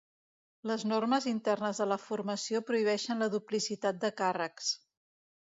Les 0.69 0.85
normes 0.91 1.27
internes 1.31 1.81
de 1.81 1.87
la 1.89 1.97
formació 2.05 2.63
prohibeixen 2.71 3.23
la 3.25 3.29
duplicitat 3.35 4.03
de 4.07 4.13
càrrecs. 4.25 4.73